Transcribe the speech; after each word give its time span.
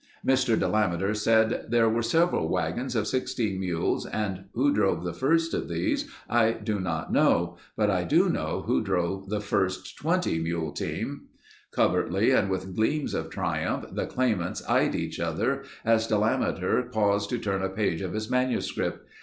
Mr. 0.25 0.57
Delameter 0.59 1.15
said: 1.15 1.67
"There 1.69 1.87
were 1.87 2.01
several 2.01 2.49
wagons 2.49 2.95
of 2.95 3.07
16 3.07 3.59
mules 3.59 4.07
and 4.07 4.45
who 4.55 4.73
drove 4.73 5.03
the 5.03 5.13
first 5.13 5.53
of 5.53 5.69
these, 5.69 6.09
I 6.27 6.53
do 6.53 6.79
not 6.79 7.13
know, 7.13 7.57
but 7.77 7.91
I 7.91 8.03
do 8.05 8.27
know 8.27 8.63
who 8.65 8.83
drove 8.83 9.29
the 9.29 9.39
first 9.39 9.95
20 9.97 10.39
mule 10.39 10.71
team." 10.71 11.27
Covertly 11.71 12.31
and 12.31 12.49
with 12.49 12.75
gleams 12.75 13.13
of 13.13 13.29
triumph, 13.29 13.85
the 13.93 14.07
claimants 14.07 14.67
eyed 14.67 14.95
each 14.95 15.19
other 15.19 15.65
as 15.85 16.07
Delameter 16.07 16.81
paused 16.91 17.29
to 17.29 17.37
turn 17.37 17.61
a 17.61 17.69
page 17.69 18.01
of 18.01 18.13
his 18.13 18.27
manuscript. 18.27 19.07